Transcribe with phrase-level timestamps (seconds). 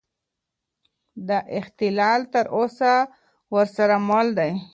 [1.27, 2.93] دا اختلال تر اوسه
[3.53, 4.51] ورسره مل دی.